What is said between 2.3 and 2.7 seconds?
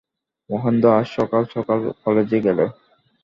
গেল।